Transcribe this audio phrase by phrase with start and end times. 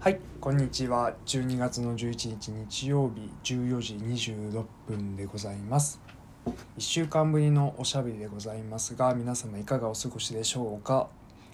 [0.00, 1.12] はいこんにちは。
[1.26, 6.00] 12月の11日日曜日14時26分でございます。
[6.46, 11.10] 1週間ぶりのおしゃべりでございますが皆様いかがお過ごしでしょうか？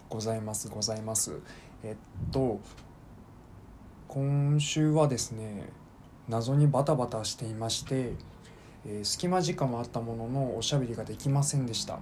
[0.09, 1.41] ございますございます。
[1.83, 2.61] えっと
[4.07, 5.69] 今週はですね
[6.29, 8.13] 謎にバタバタしていまして、
[8.87, 11.99] えー隙間時間はあったもののおしゃべりができませんでした。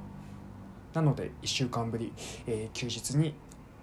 [0.92, 2.12] なので1週間ぶり、
[2.46, 3.34] えー休日に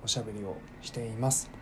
[0.04, 1.61] おしゃべりをしています。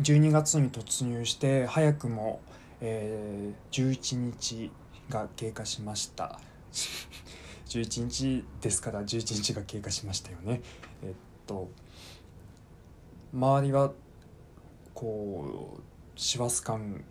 [0.00, 2.40] 12月に突入して早くも、
[2.80, 4.72] えー11日
[5.08, 6.40] が経過しました。
[7.66, 10.62] 11日ですから11日が経過しましたよね。
[11.04, 11.14] えっ
[11.46, 11.68] と
[13.32, 13.92] 周りは
[14.94, 15.82] こう
[16.16, 17.04] 師走感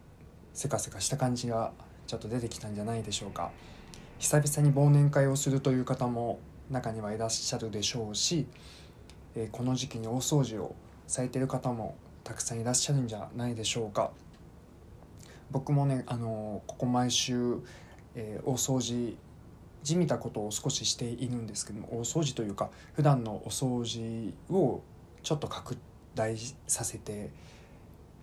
[0.53, 1.71] せかせかした感じが
[2.05, 3.51] ちょっと出てきたんじゃないでしょうか。
[4.19, 6.39] 久々に忘年会をするという方も
[6.69, 8.45] 中にはいらっしゃるでしょうし、
[9.35, 10.75] えーこの時期に大掃除を
[11.07, 14.11] されてる方もたくさんいらっしゃるんじゃないでしょうか
[15.51, 17.59] 僕もね、あのここ毎週、
[18.15, 19.17] えー大掃除
[19.83, 24.81] じみたことを少ししているんですけども大掃除というか普段のお掃除を
[25.23, 25.77] ちょっと拡
[26.15, 27.31] 大させて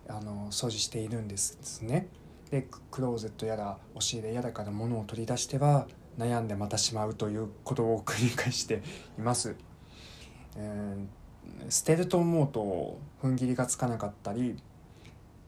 [0.09, 2.07] あの掃除しているんですね。
[2.49, 8.81] でククローゼットやら押し入れやらから物を取り出しては悩んでまたしまうということを繰り返して
[9.17, 9.55] います。
[10.57, 11.20] えー
[11.69, 14.57] 捨てると思うと踏ん切りがつかなかったり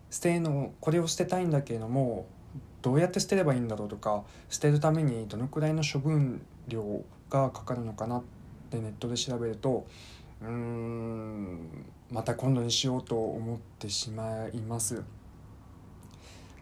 [0.09, 2.27] 捨てのこれを捨てたいんだけれども
[2.81, 8.23] どうやって捨てればいいんだろうとか捨てるためにどのくらいの処分量がかかるのかなっ
[8.69, 9.85] てネットで調べると
[10.41, 11.69] うーん
[12.11, 15.03] また今度にしようと思ってしまいます。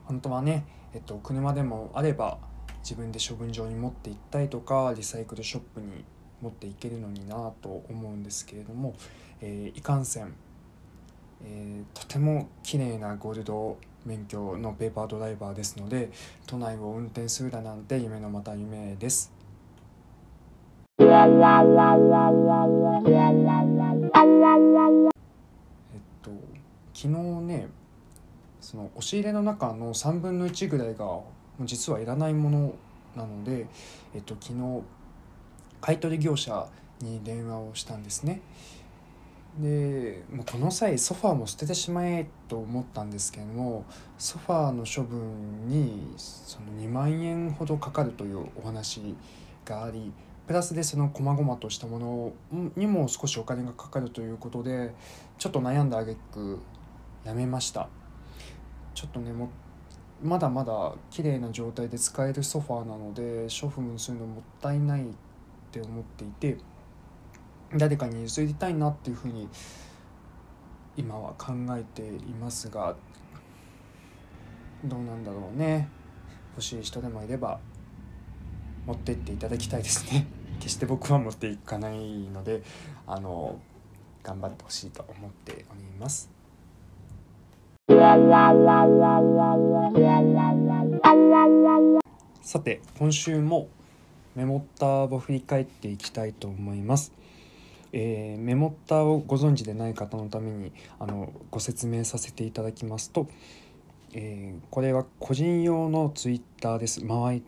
[0.05, 2.37] 本当はね、えっと、車でもあれば
[2.83, 6.03] 自分で処分場に持って行ったりとかリサイクルショップに
[6.41, 8.95] 持っていけるのになと思うんですけれども、
[9.41, 10.33] えーいかんせん、
[11.43, 16.09] えーとても綺麗なゴールド免許のペーパードライバーですので
[16.47, 19.31] 都内を運転するだなんて夢のまた夢です。
[25.93, 26.31] えっと
[26.93, 27.07] 昨日
[27.45, 27.67] ね
[28.59, 31.25] その押し入れの中の3分の1ぐらいがも
[31.61, 32.73] う実はいらないもの
[33.15, 33.67] なので、
[34.15, 34.81] えっと、昨日
[35.81, 36.67] 買取業者
[37.01, 38.41] に電話をしたんですね。
[39.59, 43.83] でもうこの際ソファーも捨ててしまえと思ったんですけども
[44.17, 49.13] ソファーの処分にその2万円ほどかかるというお話
[49.65, 50.13] があり
[50.47, 52.31] プラスでその細々としたもの
[52.77, 54.93] にも少しお金がかかるということで
[55.37, 56.59] ちょっと悩んだ挙句
[57.25, 57.89] やめました。
[58.93, 59.49] ちょっとねも
[60.23, 65.05] まだまだ綺麗な状態で使えるソファーなので処分するのもったいない
[65.71, 66.57] って思っていて
[67.77, 69.47] 誰かに譲りたいなっていうふうに
[70.97, 72.95] 今は考えていますが
[74.83, 75.87] どうなんだろうね。
[76.53, 77.59] 欲しい人でもいれば
[78.85, 80.27] 持ってっていただきたいですね。
[80.59, 82.61] 決して僕は持っていかないので
[83.07, 83.59] あの
[84.21, 86.29] 頑張ってほしいと思っております。
[92.41, 93.69] さて今週も
[94.35, 97.13] メモッターを振り返っていきたいと思います、
[97.91, 103.27] えーメモッターをご存知でない方のためにあのご説明させていただきますと、
[104.13, 107.01] えーこれは個人用のツイッターです。
[107.01, 107.43] 周り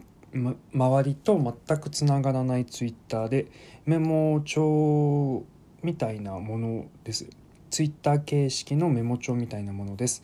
[0.74, 3.46] 周りと全くつながらないツイッターで
[3.86, 5.44] メモ帳
[5.84, 7.28] みたいなものです。
[7.70, 10.24] ツイッター形式のメモ帳みたいなものです、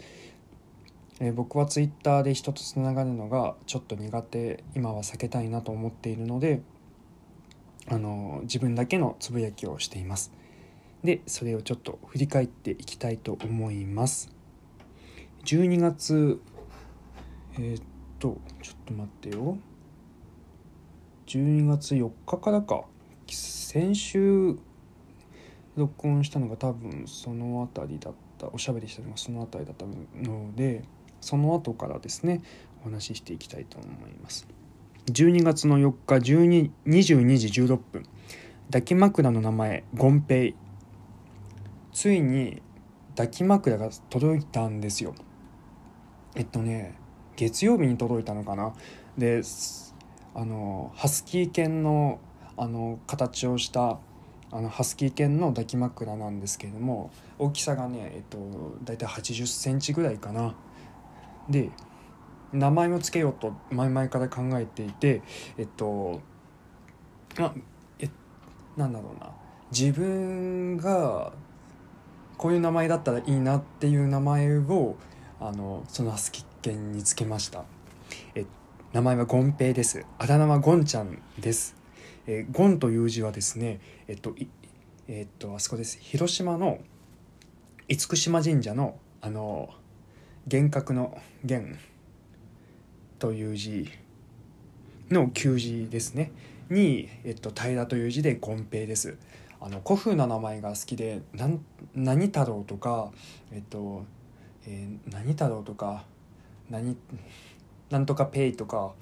[1.19, 6.61] えー僕はツイッターで人とつながるのがちょっと苦手今は避けたいなと思っているので
[7.89, 10.31] あの自分だけのつぶやきをしています。
[11.03, 14.33] でそれをちょっと振り返っていきたいと思います。
[15.45, 16.41] 12月
[17.57, 17.83] えーっ
[18.19, 19.57] とちょっと待ってよ。
[21.27, 22.83] 12月4日からか。
[23.27, 24.57] 先週
[25.75, 28.47] 録音したのが多分その辺りだった。
[28.49, 29.85] おしゃべりしたのがその辺りだった
[30.29, 30.83] ので
[31.21, 32.41] その後からですね
[32.81, 34.47] お話ししていきたいと思います。
[35.07, 38.03] 12月の4日12 22時16分
[38.67, 40.55] 抱き枕の名前ゴンペイ。
[41.91, 42.61] ついに
[43.15, 45.15] 抱き枕が届いたんですよ。
[46.35, 46.95] えっとね
[47.35, 48.73] 月曜日に届いたのかな。
[49.17, 49.41] で
[50.35, 52.19] あのハスキー犬の
[52.55, 53.99] あの形をした
[54.51, 58.37] あのハスキー犬の抱き枕なんですけれども大きさがねえっと
[58.83, 60.55] 大体8 0センチぐらいかな。
[61.49, 61.71] で
[62.51, 65.21] 名前を付けようと前々から考えていて
[65.57, 66.21] えっと
[67.39, 67.53] あ
[67.99, 68.09] え
[68.75, 69.31] なんだろうな。
[69.71, 71.31] 自分が
[72.37, 74.95] こういう名前だったらいいなっていう名前を
[75.39, 77.65] あのそのハスキ犬につけました。
[78.33, 78.45] え
[78.93, 80.05] 名前はゴンペイです。
[80.17, 81.75] あだ名はゴンちゃんです。
[82.25, 84.35] えゴンという字はですねえっと
[85.07, 85.99] えっとあそこです。
[85.99, 86.79] 広島の
[87.87, 89.69] 厳島神社のあの
[90.51, 91.77] 幻覚の幻
[93.19, 93.87] という字
[95.11, 96.31] の旧字ですね。
[96.71, 99.17] に、えっと、平という字で権平です。
[99.61, 101.63] あの古風な名前が好きでなん
[101.93, 103.11] 何太郎とか
[103.51, 104.05] えっと、
[104.65, 106.05] えー、何太郎とか
[106.69, 106.97] 何
[107.91, 108.93] なんとかペイとか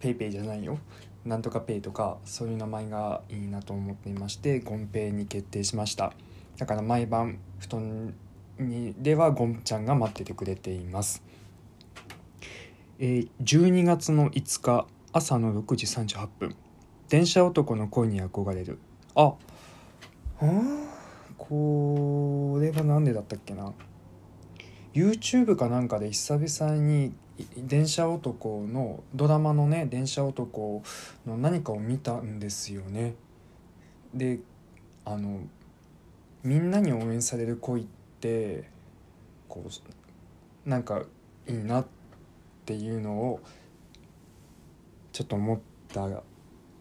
[0.00, 0.78] ペイペイじゃないよ。
[1.24, 6.14] なんとかペイとかそういう名前がいいなと思っていましてゴンペイに決定しました。
[6.56, 8.14] だから毎晩布団
[8.60, 11.22] にではゴンちゃんが待っててくれています。
[12.98, 16.54] え、12月の5日朝の6時38分
[17.08, 18.78] 電車男の恋に憧れる。
[19.14, 19.34] あ
[20.40, 20.44] あ
[21.36, 23.72] これは何でだったっけな。
[24.94, 27.12] YouTube かなんかで久々に
[27.56, 30.82] 電車男のドラマのね電車男
[31.26, 33.14] の何かを見たんですよね。
[34.14, 34.40] で
[35.04, 35.40] あの
[36.42, 37.99] みんなに応援される恋って
[39.48, 41.02] こうなんか
[41.48, 41.86] いいなっ
[42.64, 43.40] ていうのを
[45.12, 45.60] ちょっと思っ
[45.92, 46.22] た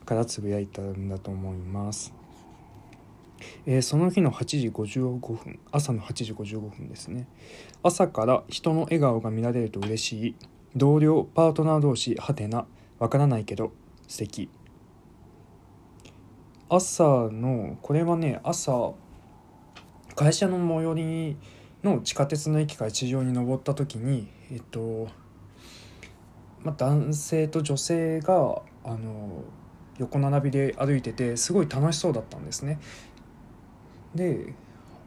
[0.05, 2.13] からつぶやいたんだと思います。
[3.65, 7.27] えー、その日の8時55分朝の8時55分ですね。
[7.83, 10.35] 朝から人の笑顔が見られると嬉しい。
[10.75, 12.67] 同僚パートナー同士はてな。
[12.99, 13.71] わからないけど
[14.07, 14.49] 素敵。
[16.69, 18.93] 朝のこれはね朝
[20.19, 21.37] 会社の最寄り
[21.81, 25.07] の地下鉄の駅から地上に登った時にえっと
[26.61, 29.45] まあ、男性と女性があの
[29.97, 32.81] 横並びで歩いててすごい楽しそうだったんですね。
[34.13, 34.53] で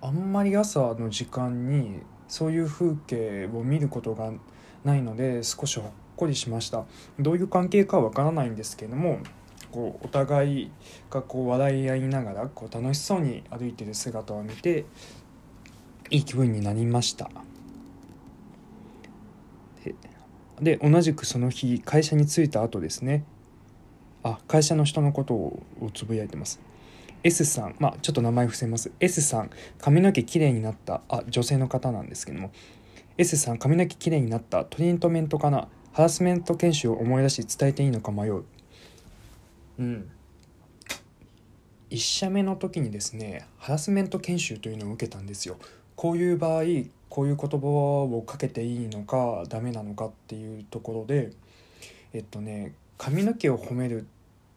[0.00, 4.32] あんまり朝の時間にそういう風景を見ることが
[4.82, 6.87] ないので少しほっこりしました
[7.20, 9.19] どういう関係かはわからないんですけれども
[9.72, 10.70] こうお互い
[11.10, 14.84] がこう笑い合いながらこう楽しそうに歩いてる姿を見て
[16.10, 17.30] いい気分になりました。
[20.60, 23.24] で同じくその日会社に着いた後ですね。
[24.22, 26.60] あ会社の人のことをつぶやいてます。
[27.24, 28.92] S さんまあちょっと名前伏せます。
[29.00, 31.02] S さん髪の毛きれいになった。
[31.08, 32.52] あ女性の方なんですけども。
[33.19, 34.64] S さん髪の毛きれいになった。
[34.64, 35.66] トリートメントかな。
[35.92, 38.44] ハラスメント研修を思い出し伝えていいのか迷う。
[39.78, 40.10] うん。
[41.90, 45.56] 1社目の時にですねハラスメント研修というのを受けたんですよ。
[45.94, 46.62] こういう場合
[47.10, 51.32] こういう言葉をかけていいのかダメなのかっていうところで
[52.14, 54.06] えっとね髪の毛を褒める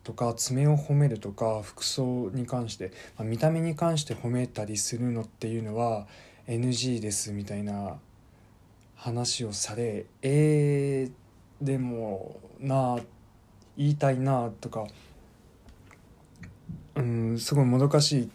[0.05, 6.07] とか爪を褒めるとか服装に関して、まあ、見た目に関して褒めたりするのっていうのは
[6.47, 7.97] NG ですみたいな
[8.95, 12.99] 話をされえー、でもなあ
[13.77, 14.87] 言いたいなとか
[16.95, 18.31] うんすごいもどかしい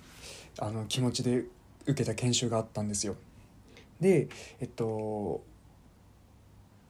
[0.58, 1.44] あの気持ちで
[1.86, 3.16] 受けた研修があったんですよ。
[4.00, 4.28] で
[4.60, 5.42] えっと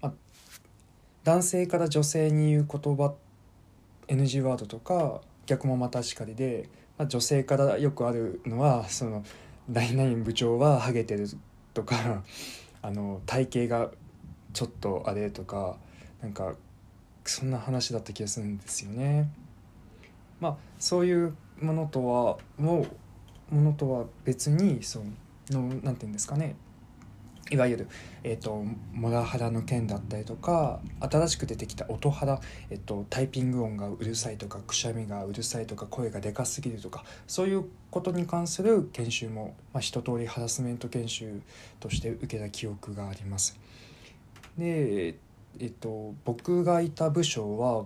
[0.02, 0.12] あ
[1.24, 3.14] 男性から女性に言う言葉
[4.08, 6.68] NG ワードとか逆もまたしかりで、
[6.98, 9.24] まあ、女性からよくあるのはその
[9.68, 11.28] 「何々部長はハゲてる」
[11.74, 12.24] とか
[12.82, 13.90] あの体型が
[14.52, 15.76] ちょっとあれとか
[16.20, 16.54] なんか
[17.24, 19.30] そんな話だった気がするんですよね。
[20.40, 22.86] まあそういうものとはも
[23.50, 25.02] うものとは別にそ
[25.50, 26.56] のなんて言うんですかね
[27.50, 27.88] いわゆる、
[28.22, 41.40] えーと、モラハラの件だったりとか新しく出てきた音ハラ、えーと、タイピング音がうるさいとかくしゃみがうるさいとか声がでかすぎるとかそういうことに関する研修も、まあ、一通りハラスメント研修
[41.80, 43.58] として受けた記憶があります。
[44.56, 45.16] で、
[45.58, 47.84] えーと、僕がいた部署は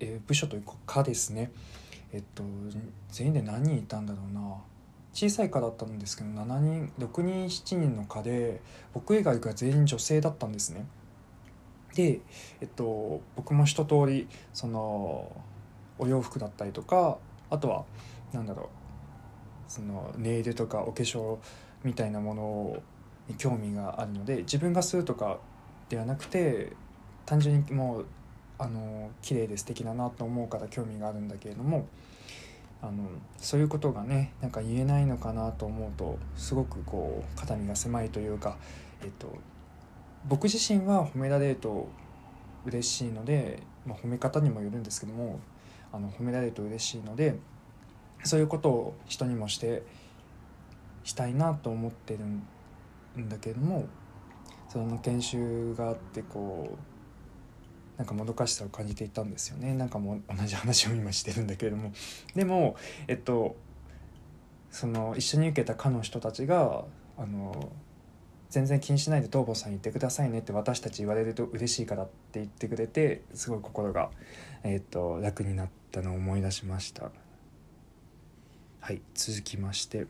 [0.00, 1.52] えー、部署というか課ですね
[2.12, 2.42] えっと
[3.10, 4.56] 全員で何人いたんだろうな
[5.12, 8.60] 小さい課だったんですけど7人6人7人の課で
[8.94, 10.86] 僕以外が全員女性だったんですね。
[11.94, 12.20] で、
[12.60, 15.32] えっと、僕も一通りその
[15.98, 17.18] お洋服だったりとか
[17.50, 17.84] あとは
[18.32, 18.66] 何だろう
[19.66, 21.38] そのネイルとかお化粧
[21.82, 22.82] みたいなもの
[23.28, 25.38] に興味があるので自分がするとか
[25.90, 26.72] ではなくて
[27.26, 28.06] 単純にもう
[28.58, 31.86] あの綺麗で素敵だなと思うから興味があるんだけれども
[32.80, 33.04] あの
[33.36, 38.56] そういうことがねなんか言えないのかなと思うとすごくこう肩身が狭いというか、
[39.02, 39.36] えっと、
[40.28, 41.88] 僕自身は褒められると
[42.64, 45.40] 嬉しいので、まあ、褒め方にもよるんですけども
[45.92, 47.36] あの褒められると嬉しいので
[48.24, 49.82] そういうことを人にもして
[51.04, 53.86] したいなと思ってるんだけども
[54.70, 56.78] その研修があってこ
[57.96, 59.74] うなんかもどかしさを感じていたんですよね。
[59.74, 61.92] なんかもう同じ話を今してるんだけれども。
[62.34, 62.76] でも
[63.08, 63.56] えっと
[64.70, 66.84] その一緒に受けた科の人たちが
[67.18, 67.72] あの
[68.48, 74.10] 全然気にしないで東坊さん言ってくださいねって私たち言われると嬉しいからって言ってくれてすごい心が、
[74.62, 77.10] えーと、と楽になったのを思い出しました。
[78.80, 80.06] はい続きまして。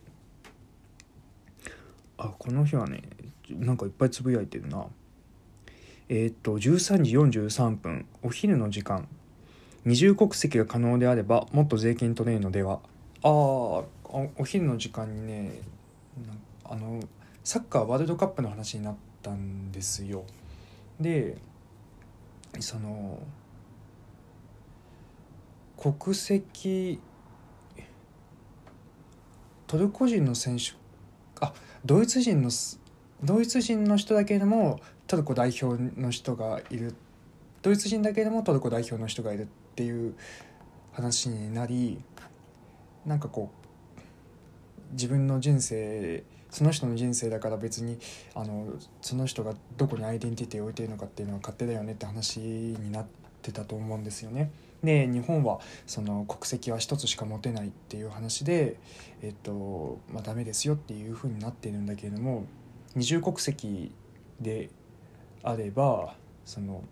[2.23, 3.03] あこの日はね
[3.49, 4.87] なんかいっぱいつぶやいてるな。
[6.11, 9.09] えっ、と13時43分お昼の時間。
[9.87, 12.81] 二重国籍が可能であればもっと税金取れるのでは。
[13.23, 13.87] ああお
[14.45, 15.63] 昼の時間にね
[16.65, 17.01] あの
[17.43, 20.25] サッカーワールドカップの話になったんですよ。
[21.01, 21.39] で
[22.59, 23.19] その
[25.79, 27.01] 国籍
[29.67, 30.80] トルコ人の選手
[31.41, 31.53] あ
[31.85, 32.51] ドイツ人の
[33.23, 36.95] ドイツ人の人だけれどもトルコ代表の人がいる
[37.63, 40.15] ドイツ人だけでもトルコ代表の人がいるっていう
[40.93, 41.99] 話になり
[43.05, 43.51] なんかこ
[43.99, 44.01] う
[44.93, 47.99] 自分の人生その人の人生だから別に
[48.35, 48.67] あの
[49.01, 53.07] その人がどこにアイデンティティを置いているのかっていうのは勝手だよねって話になっ
[53.41, 54.51] てたと思うんですよね。
[54.83, 58.77] で日本はその国籍は一つしか持てないっていう話で、
[59.23, 62.47] えっとまあ、ダメですよっていうふうになってるんだけれども
[62.95, 63.93] 二重国籍
[64.41, 64.71] で
[65.43, 66.83] あればその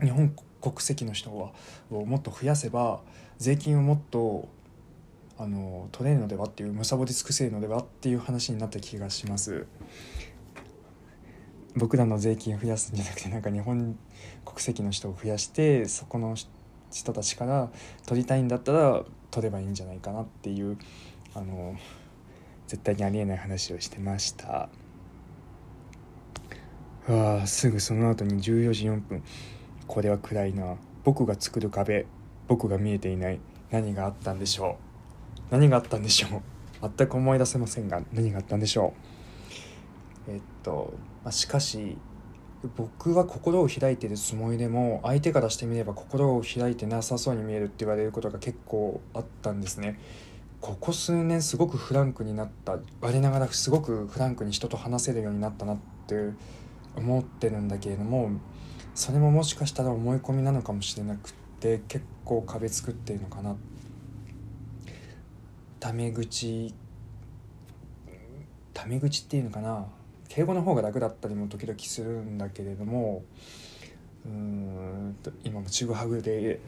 [0.00, 1.52] 日本国籍の人は
[1.90, 3.00] をもっと増やせば
[3.38, 4.48] 税金をもっと
[5.38, 9.66] あの取れるのではっていう貪り尽くせるのではっていう話になった気がします。
[11.76, 13.98] 僕らの税金を増やすんじゃなくてなんか日本
[14.46, 16.48] 国籍の人を増やしてそこの人
[16.90, 17.70] 人たちから
[18.06, 20.78] 取りたいんだったら取ればいいんじゃないかなっていう
[21.34, 21.76] あの
[22.66, 24.68] 絶対にありえない話をしてました。
[27.08, 29.22] わあすぐその後に14時4分。
[29.86, 30.76] これは暗いな。
[31.04, 32.06] 僕が作る壁。
[32.48, 33.40] 僕が見えていない。
[33.70, 34.78] 何があったんでしょ
[35.50, 35.52] う。
[35.52, 36.38] 何があったんでしょ
[36.82, 36.90] う。
[36.96, 38.92] 全く思い出せませんが何があったんでしょ
[40.28, 40.32] う。
[40.32, 41.96] えっと、まあ、しかし
[42.76, 50.00] 僕は心を開いてるつもりでも相手からしてみれば心を開いてなさそうに見えるって言われることが結構あったんですね。
[50.60, 52.78] ここ数年すごくフランクになった。
[53.00, 56.30] 我ながらすごくフランクに人と話せるようになったなって
[56.96, 58.30] 思ってるんだけれども
[58.94, 63.56] それももしかしたら思い込みなのかもしれなくって結構壁作ってるのかな。
[65.78, 66.74] タメ口
[68.72, 69.86] タメ口っていうのかな。
[70.28, 73.24] 敬語の方が楽だったりも時々するんだけれども
[74.26, 76.60] うん今もちぐはぐで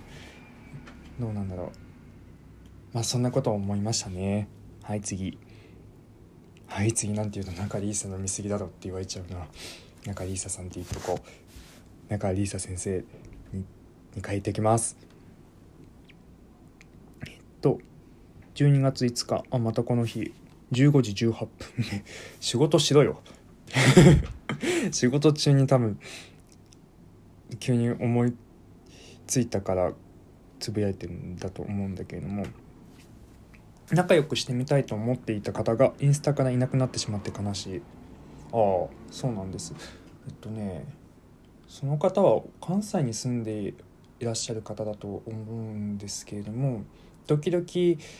[1.18, 1.70] どうなんだろう。
[2.92, 4.48] まあそんなことを思いましたね。
[4.82, 5.38] はい次。
[6.66, 9.46] はい次なんて言うと中リーサの見過ぎだろって言われちゃうな。
[10.06, 12.12] 中リーサさんって言っとこう。
[12.12, 13.04] 中リーサ先生
[13.52, 13.64] に
[14.14, 14.96] に書いてきます。
[17.26, 17.78] えっと
[18.54, 19.44] 12月5日。
[19.50, 20.34] あまたこの日。
[20.74, 21.48] 15時18分
[22.40, 23.20] 仕事しろよ。
[24.92, 25.98] 仕事中に多分
[27.58, 28.34] 急に思い
[29.26, 29.92] ついたから
[30.60, 32.46] つぶやいてるんだと思うんだけれども
[33.90, 37.82] 仲良くしてみたいと思っていた方がインスタからいなくなってしまって悲しい。
[38.52, 39.74] ああそうなんです。
[40.26, 40.86] えっとね
[41.68, 43.74] その方は関西に住んで
[44.20, 46.84] いらっしゃる方だと思うんですけれども
[47.26, 47.64] 時々、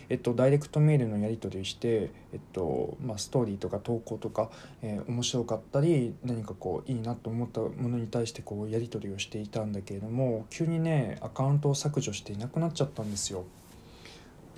[0.08, 4.50] えっと、ダイレクトメールのやり取りして、えっとまあ、ストーリーとか投稿とか、
[4.82, 13.44] えー、面白かったり何かこういいなと思ったものに対してこうやり取りをしていたんだけれども急にねアカウントを削除していなくなっちゃったんですよ。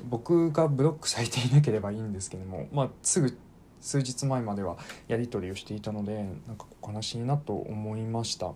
[0.05, 3.37] 僕がブロックされていなければいいんですけども、まあ、すぐ
[3.81, 4.77] 数日前までは
[5.09, 8.53] やり取りをしていたのでなんか悲しいなと思いました。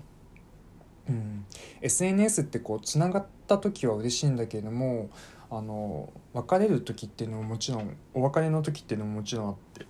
[1.09, 1.45] うん、
[1.81, 5.11] SNS ってこうつながった時は嬉しいんだけれども
[5.51, 9.87] あの別れる時っていうのももちろんお別れの時っていうのももちろんあって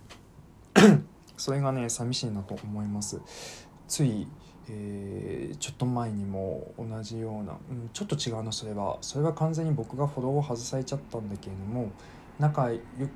[1.37, 3.21] それがね寂しいなと思います。
[3.87, 4.27] つい、
[4.69, 8.97] えー、ちょっと前にも同じような、うん、ちょっと違うなそれは。
[9.01, 11.91] それは完全に僕がフォローを外されちゃったんだけれども
[12.39, 13.09] 仲良く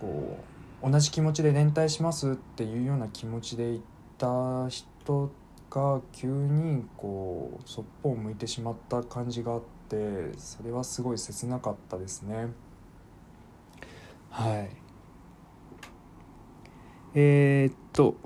[0.00, 0.38] こ
[0.82, 3.82] う同じ気持ちで連帯しますっていうような気持ちでい
[4.16, 5.30] た人
[5.70, 12.48] が急にこうそっぽを向いてしまった感じがあってってそれはすごい切なかったですね。
[14.30, 14.70] はい。
[17.14, 18.16] えー、っと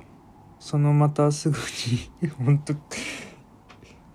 [0.59, 1.56] そのまたすぐ
[2.23, 2.75] に 本当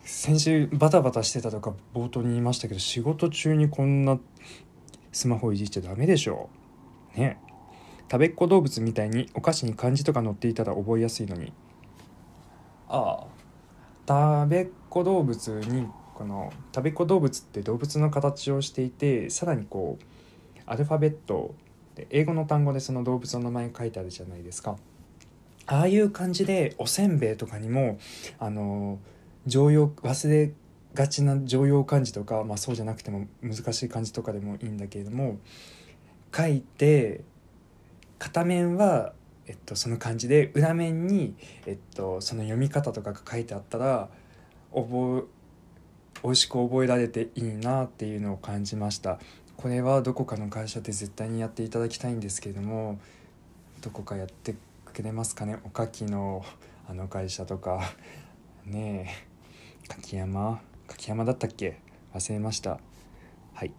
[0.04, 4.20] 先週バタバタしてたとか冒頭に言いましたけど仕事中にこんな
[5.12, 6.50] スマホいじっちゃダメでしょ。
[7.16, 7.40] ね。
[8.12, 11.52] 食べっ子動物みたいにお菓子に漢字とか載っていたら覚えやすいのに。
[12.88, 13.28] ああ。
[14.08, 15.88] 食べっ子動物に
[16.20, 21.56] この食べっ子動物って動物の形をしていてさらにこうアルファベット
[21.96, 24.76] で英語の単語でその動物の名前書いてあるじゃないですか。
[25.66, 28.00] ああいう感じでおせんべいとかにも
[28.38, 29.00] あの
[29.48, 30.52] 常用忘れ
[30.94, 35.40] がちな常用漢字とか、まあ、そうじゃなくても難しい漢字とかでもいいんだけれども
[36.36, 37.24] 書いて
[38.18, 39.14] 片面は、
[39.48, 41.36] えっと、その漢字で裏面に、
[41.66, 44.10] えっと、その読み方とかが書いてあったら
[44.74, 45.39] 覚え
[46.24, 49.20] 美味しく覚えられていいなっていうのを感じました。
[49.58, 52.98] これはどこかの会社で絶対にやっていただきたいんですけれども
[53.82, 55.58] どこかやってくれますかね？
[55.66, 56.46] おかきの
[56.88, 57.82] あの会社とか。
[58.66, 59.14] ね
[59.86, 59.88] え。
[59.88, 60.62] 柿山？
[60.88, 61.80] 柿山だったっけ？
[62.14, 62.80] 忘れました。
[63.54, 63.72] はい。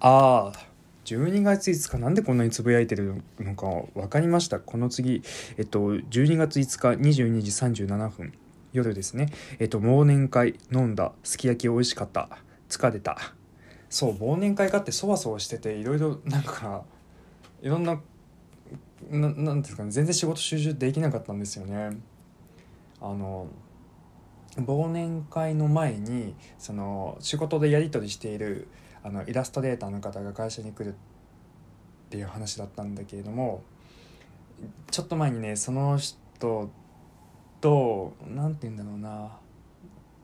[0.00, 0.66] ああ
[1.04, 1.98] 12月5日。
[1.98, 4.60] なんでこんなにつぶやいてるのか分かりました。
[4.60, 5.22] この次
[5.56, 8.32] えっと12月5日22時37分。
[8.72, 9.30] 夜ですね。
[9.58, 12.28] えっと忘年会飲んだすき焼き美味しかった
[12.68, 13.18] 疲れた。
[13.90, 16.84] そう忘年会があってそわそわしてていろいろなんか
[17.62, 18.00] いろんな
[19.10, 21.96] ななんですかね全然仕事集中できなかったんですよね。
[23.00, 23.46] あの
[24.56, 28.68] 忘年会の前にその仕事でやり取りしている
[29.02, 30.94] あのイラストレーターの方が会社に来るっ
[32.10, 33.62] ていう話だったんだけれども
[34.90, 36.70] ちょっと前にねその人
[37.60, 39.38] と何て言うんだろうな。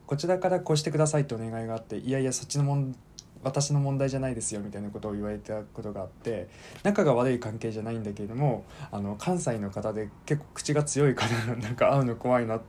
[0.06, 2.94] こちらからこうしてくださいってお願いがあっていやいやそっちのもん
[3.42, 6.48] 私の問題じゃないですよみたいなことを言われたことがあって
[6.82, 12.60] 仲が悪い関係じゃないんだけれどもあの関西の方で結構口が強いから なんか会うの怖いな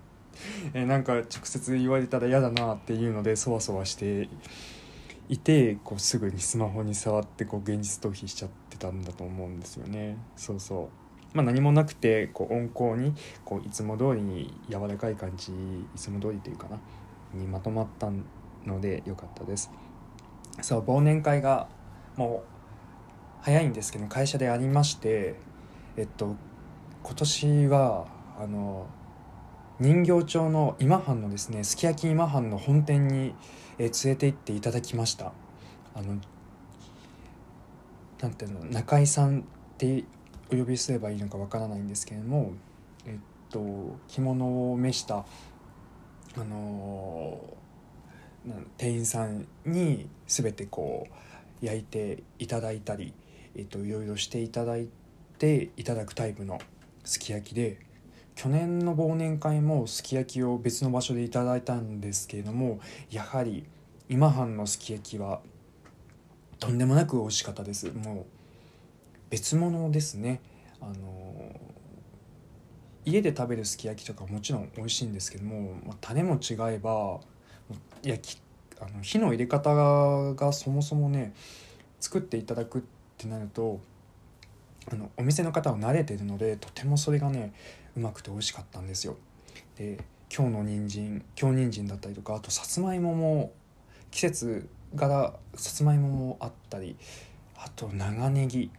[0.73, 4.29] えなんか直接言われたら嫌だなっていうのでそわそわして
[5.29, 10.17] いてこうすぐにスマホに触ってこう現実逃避しちゃってたんだと思うんですよね。
[10.35, 11.04] そうそう。
[11.35, 15.55] まあ何もなくてこう温厚にこういつも通りに柔らかい感じい
[15.97, 16.79] つも通りというかな
[17.33, 18.09] にまとまった
[18.65, 19.69] ので良かったです。
[20.61, 21.67] そう忘年会が
[22.15, 22.47] もう
[23.41, 25.35] 早いんですけど会社でありまして
[25.97, 26.35] えっと
[27.03, 28.07] 今年は
[28.39, 28.87] あの
[29.79, 33.35] 人形町の今半のですねすき焼き今半の本店に、
[33.77, 35.33] え連れて行っていただきました。
[35.93, 36.17] あの
[38.21, 39.43] なんていうの中井さんっ
[39.77, 40.05] て
[40.57, 42.53] 呼びすればいいのかわからないんですけれども
[43.05, 43.17] えっ
[43.49, 45.25] と着物を召した
[46.37, 47.39] あの
[48.77, 51.07] 店員さんに全てこ
[51.61, 53.13] う焼いていただいたり、
[53.55, 54.87] えっと、いろいろしていただい
[55.39, 56.59] ていただくタイプの
[57.03, 57.79] すき焼きで
[58.35, 63.65] 去年の忘年会もすき焼きを別の場所でいただいたんですけれどもやはり
[64.09, 65.39] 今半のすき焼きは
[66.59, 67.91] とんでもなく美味しかったです。
[67.91, 68.25] もう
[69.35, 70.39] 別物ですね
[70.79, 71.51] あの
[73.03, 77.19] 家で食べるすき焼きとかもちろん美味しいんですけども、まあ、種も違えば
[78.01, 78.41] 焼き
[78.79, 79.75] あの火の入れ方
[80.35, 81.33] がそもそもね
[81.99, 82.81] 作っていただくっ
[83.17, 83.81] てなると
[84.89, 87.53] あのお店の方は慣れてるのでとてもそれがね
[87.97, 89.17] うまくて美味しかったんですよ。
[89.75, 89.99] で
[90.33, 93.51] 今日の人参京人参だったりとかあとさつまいもも
[94.11, 96.95] 季節柄さつまいももあったり
[97.57, 98.71] あと長ネギ。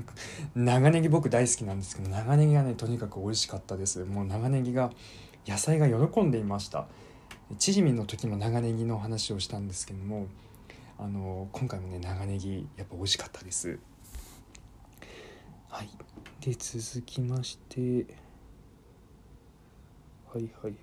[0.54, 4.04] 長ネギ僕大好きなんですけど長ネギがねとにかく美味しかったです。
[4.04, 4.92] もう長ネギが
[5.46, 6.86] 野菜が喜んでいました。
[7.58, 10.26] チヂミの時も長ネギの話をしたんですけども
[10.98, 13.78] あの今回もね長ネギやっぱ美味しかったです。
[15.68, 15.88] はい。
[16.40, 18.06] で続きまして。
[20.32, 20.74] はいはいはい。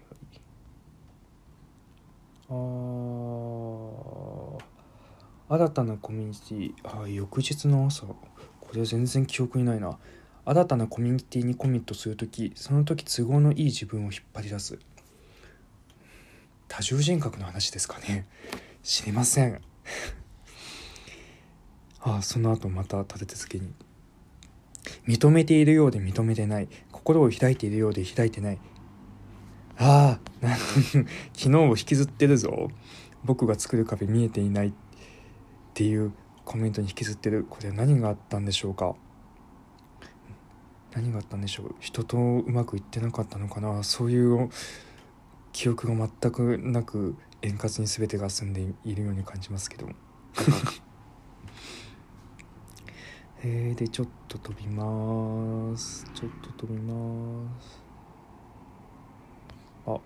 [2.50, 4.75] あー。
[5.48, 8.18] 新たなコミュニティあ翌日の朝こ
[8.74, 9.98] れ全然記憶にないな。
[10.44, 14.80] 新たなコミュニティにコミットする時その時都合のいい自分を引っ張り出す。
[16.68, 18.28] 多重人格の話ですかね。
[18.84, 19.62] 知りません。
[22.02, 23.72] ああその後また立て続けに。
[25.08, 26.70] 認めているようで認めてない。
[26.92, 28.60] 心を開いているようで開いてない。
[29.78, 30.48] ああ
[31.34, 32.70] 昨日を引きずってるぞ。
[33.24, 34.74] 僕が作る壁見えていない。
[35.76, 36.14] っていう
[36.46, 38.96] コメントに引きずってるこれは何があったんでしょうか？
[40.94, 41.76] 何があったんでしょう？
[41.82, 43.84] 人とうまくいってなかったのかな？
[43.84, 44.50] そういう
[45.52, 49.90] 記憶が全くなく円滑に全てが進んでいるように感じますけど。
[53.44, 56.10] えー、でちょっと飛びます。
[56.14, 56.94] ちょっと飛びま
[57.62, 57.84] す。
[59.88, 60.02] あこ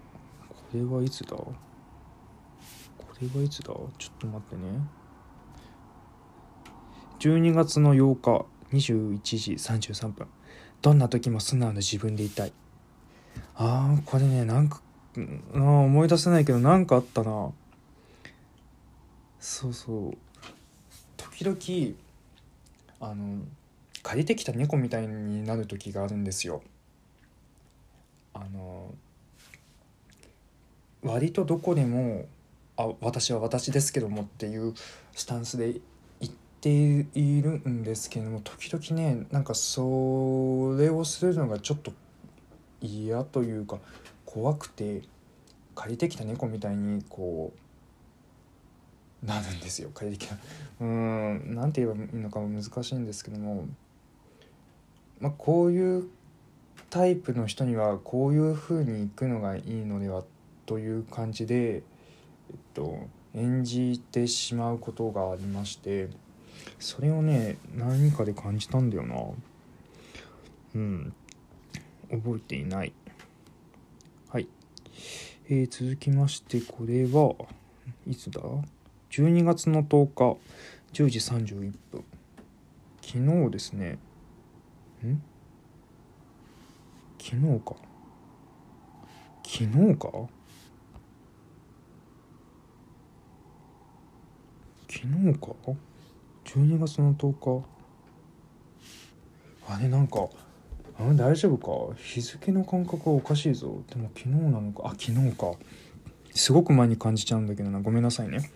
[0.74, 1.36] れはいつだ？
[1.38, 1.54] こ
[3.22, 3.66] れはいつだ？
[3.68, 4.62] ちょっと待ってね
[7.20, 10.28] 12月の8日21時33分。
[10.82, 12.54] どんな時も素直な自分でいたい。
[13.56, 14.82] あーこれねなんか
[15.54, 17.52] あ思い出せないけどなんかあったな。
[19.40, 20.18] そうそう。
[21.18, 21.96] 時々
[23.02, 23.44] あの
[24.02, 26.62] 借りてきた猫みたいになる時があるんですよ。
[28.34, 28.94] あの
[31.04, 32.28] 割とどこでも
[32.78, 34.74] 「あ私は私ですけども」っていう
[35.14, 35.82] スタンスで
[36.60, 36.70] って
[37.18, 41.94] いるんですけども時々ねなんかそれをするのがちょっと
[42.82, 43.80] 嫌というか
[44.26, 45.04] 怖くて
[45.74, 47.54] 借りてきた猫みたいにこ
[49.24, 49.90] うなるんですよ。
[49.94, 50.38] 借りてきた。
[50.82, 53.66] うんなんて言えばいいのか難しいんですけども
[55.22, 56.10] まあこういう
[56.90, 60.24] タイプの人にはこういう風に行くのがいいのでは
[60.66, 61.84] という感じで、えっ
[62.74, 66.10] と、演じてしまうことがありまして
[66.78, 69.16] それをね何かで感じたんだよな。
[70.76, 71.14] うん。
[72.12, 72.94] 覚えていない。
[74.30, 74.48] はい、
[75.50, 77.34] えー続きましてこれは
[78.08, 78.42] いつだ
[79.12, 80.38] ？12月の10日。
[80.94, 82.04] 10時31分。
[83.02, 84.00] 昨日ですね。
[85.06, 85.22] ん？
[87.20, 87.76] 昨日か。
[89.46, 90.10] 昨日か？
[94.88, 95.89] 昨日か？
[96.56, 97.66] 12月の10日
[99.68, 100.28] あれなんか
[101.00, 101.96] あ大丈夫か？
[101.96, 103.84] 日付の感覚はおかしいぞ。
[103.88, 104.88] でも昨日なのか。
[104.88, 105.54] あ昨日か。
[106.34, 107.80] すごく前に感じちゃうんだけどな。
[107.80, 108.50] ごめんなさいね。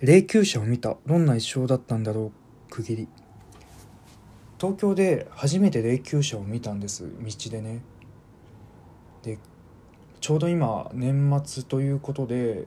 [0.00, 0.96] 霊柩車を見た。
[1.04, 2.32] どんな一生だったんだろ
[2.68, 2.70] う。
[2.70, 3.08] 区切り。
[4.58, 7.02] 東京で初めて霊柩車を見たんです。
[7.02, 7.82] 道でね。
[9.22, 9.38] で
[10.20, 12.66] ちょうど今年末ということで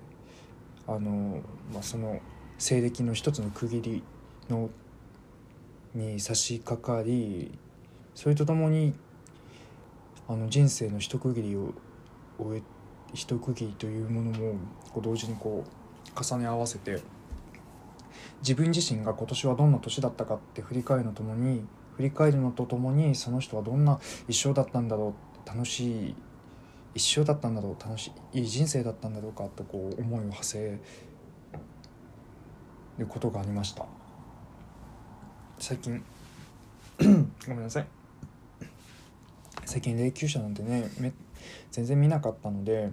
[0.85, 1.39] あの、
[1.73, 2.19] まあ、その
[2.65, 4.03] 西暦の一つの区切り
[4.49, 4.71] の
[5.93, 7.55] に差し掛かり
[8.15, 8.95] それとともに
[10.27, 11.75] あの人生の一区切りを
[12.39, 12.63] 終え
[13.13, 14.55] 一区切りというものも
[14.91, 17.03] こう同時にこう重ね合わせて
[18.39, 21.63] 自分自身が今年はどんな年だったかって振り返るのともに
[21.97, 25.13] 振り返るのとともにその人はどんな一生だったんだろ
[25.45, 26.15] う楽しい
[26.95, 30.79] 一生だったんだろう楽しいいい人生だったんだろうかとこう思いを馳せ
[32.97, 33.85] ることがありました。
[35.59, 36.03] 最近
[37.47, 37.87] ごめんなさい。
[39.65, 41.11] 最近霊柩車なんてねめ
[41.71, 42.91] 全然見なかったので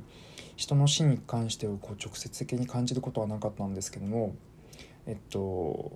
[0.57, 4.35] 人の死に関してをこう直接的に感じることはなかったんですけども
[5.07, 5.93] えっと、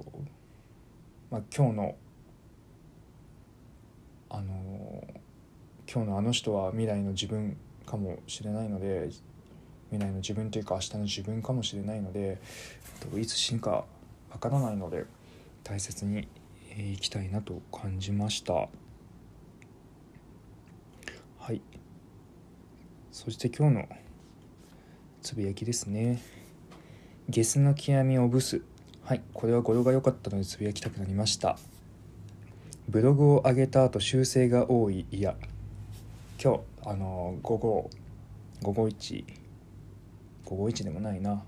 [1.30, 1.96] まあ、今日の
[4.28, 5.06] あの
[5.92, 9.08] 今日のあの人は未来の自分かもしれないので
[9.90, 12.38] 未来の自分というか明日の自分かもしれないのでえ
[13.06, 13.84] っといつ死ぬか
[14.36, 15.06] わからないので
[15.64, 16.28] 大切に
[16.72, 18.52] えー生きたいなと感じました。
[18.52, 18.68] は
[21.52, 21.62] い。
[23.10, 23.88] そして今日の
[25.22, 26.20] つぶやきですね。
[27.30, 28.60] ゲスの極みをブス。
[29.04, 29.22] はい。
[29.32, 31.56] これは語呂が良かったのでつぶやきたくなりました。
[32.90, 35.06] ブログを上げた後修正が多い。
[35.10, 35.34] いや。
[36.38, 37.90] 今日あの午後
[38.60, 39.24] 午後1
[40.44, 41.42] 午後1でもないな。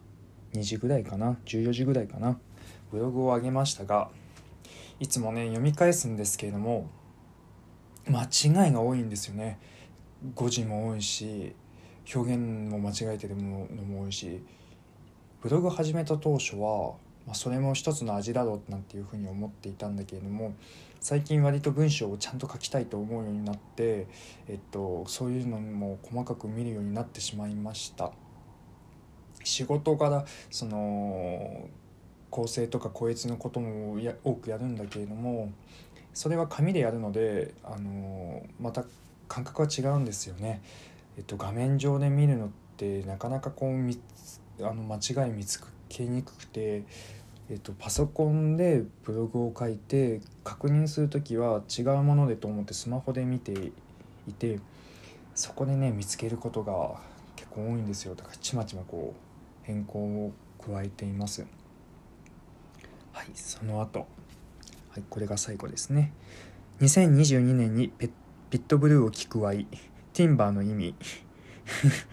[0.54, 1.36] 2時ぐらいかな。
[1.44, 2.40] 14時ぐらいかな。
[2.90, 4.10] ブログを上げましたが
[5.00, 6.88] いつもね読み返すんですけれども
[8.08, 9.58] 間違いが多いんですよね。
[10.34, 11.54] 語字も多いし
[12.14, 14.42] 表現も間違えてるものも多いし
[15.40, 16.94] ブログ始めた当初は、
[17.26, 20.54] まあ、それも一つの味だろうなんていうふうに思っていたんだけれども
[21.00, 24.08] 最近割と文章をちゃんと書きたいと思うようになって、
[24.48, 28.10] えっと、そういうのも細かく見るようになってしまいました。
[29.44, 31.68] 仕事からその
[32.30, 35.52] 構成とか校閲のこともや多くやるんだけれども
[36.14, 38.84] それは紙でやるのであのまた
[39.28, 40.62] 感覚は違うんですよね。
[41.16, 43.98] えっと、画面上で見るのってなかなかこう見
[44.60, 46.84] あの間違い見つけにくくて、
[47.50, 53.72] えっと、パソコンでブログを書いて確認する時は違うものでと思ってスマホで見て
[54.28, 54.60] いて
[55.34, 57.00] そこでね見つけることが
[57.36, 60.32] 結構多いんですよだからちまちまこう変更を
[60.64, 61.44] 加えています。
[63.18, 64.06] はい、その後、
[64.90, 66.12] はい、これが最後ですね。
[66.80, 68.10] 2022年にペ
[68.48, 69.66] ピットブルーを聞くワイ、
[70.12, 70.94] ティンバーの意味、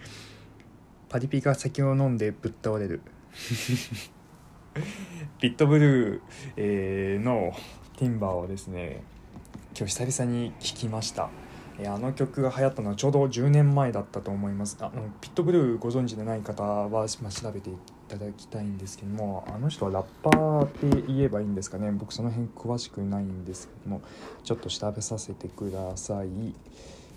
[1.08, 3.02] パリピが酒を飲んでぶっ倒れる。
[5.38, 6.20] ピットブルー、
[6.56, 7.52] えーの
[7.98, 9.04] ティンバーをですね、
[9.78, 11.30] 今日久々に聴きました。
[11.86, 14.76] あの曲が流行ったのはちょうど10年前だったと思います。
[14.80, 14.90] あの
[15.20, 17.70] ピットブルーご存知でない方は、まあ、調べて
[18.08, 21.90] ただきたいんですけどもあの人はラッパーって言えばいいんですかね？
[21.90, 24.02] 僕その辺詳しくないんですけども
[24.44, 26.28] ちょっと調べさせてください。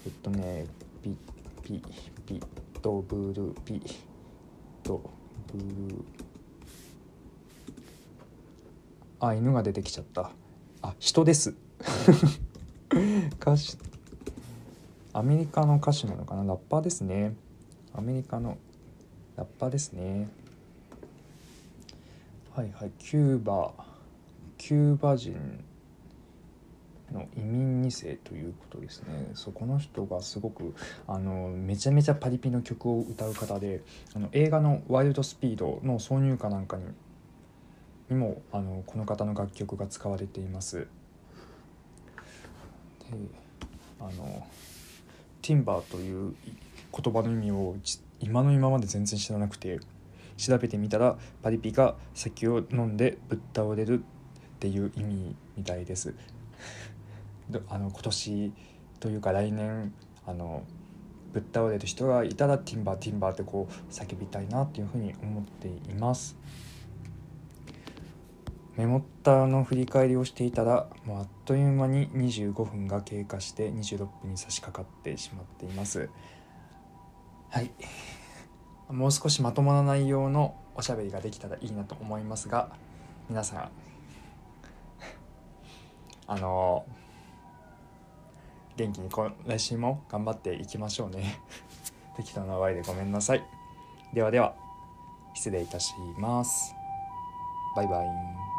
[0.06, 0.65] えっとね
[1.04, 1.15] ピ
[1.63, 1.82] ピ
[2.25, 2.41] ピ
[2.82, 3.82] とブルピ
[4.84, 5.02] と
[5.54, 6.04] ブル。
[9.19, 10.32] あ犬が出てきちゃった。
[10.82, 11.54] あ人です。
[13.39, 13.78] 歌手。
[15.13, 16.43] アメリカの歌手なのかな？
[16.45, 17.36] ラッパーですね。
[17.93, 18.58] アメリカの
[19.36, 20.30] ラッパーですね。
[22.55, 23.71] はいはいキューバ
[24.57, 25.63] キューバ人
[27.12, 29.31] の移民2世ということですね。
[29.33, 30.75] そこの人がすごく
[31.07, 33.81] あのめちゃめちゃパリピの曲を歌う方で
[34.15, 36.83] あの映画の「ワイルドスピード」の挿入歌なんかに
[38.09, 40.79] にもあのこの方の楽曲が使われています。
[40.79, 40.88] で
[43.99, 44.47] あの
[45.41, 46.35] ティンバーという
[46.91, 47.75] 言葉の意味を
[48.19, 49.79] 今の今まで全然知らなくて
[50.39, 54.02] 調べてみたらパリピが酒を飲んでぶっ倒れるっ
[54.60, 56.15] ていう意味みたいです。
[57.67, 58.54] あの今年
[58.99, 59.93] というか来年
[60.25, 60.63] あの
[61.34, 66.38] ぶっ倒れる人がいたらティンバーティンバーってこう叫びたいなっていうふうに思っています。
[68.78, 76.10] メモったの振り返りをしていたらもうあっという間に25分が経過して26分に差し掛かってしまっています。
[77.49, 77.71] はい。
[78.89, 82.69] もう少しまともな内容のおしゃべりができたらいいなと思いますが
[83.30, 83.69] 皆さん
[86.28, 86.86] あの
[88.75, 89.10] 元気に
[89.45, 91.41] 来週も頑張っていきましょうね。
[92.15, 93.43] 適当なワイでごめんなさい。
[94.13, 94.56] ではでは
[95.34, 96.73] 失礼いたします。
[97.75, 98.58] バイバイ。